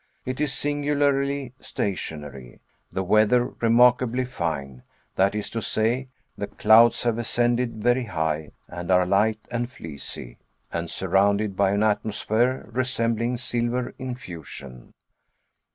[0.25, 2.59] It is singularly stationary.
[2.91, 4.81] The weather remarkably fine;
[5.15, 10.39] that is to say, the clouds have ascended very high, and are light and fleecy,
[10.73, 14.95] and surrounded by an atmosphere resembling silver in fusion.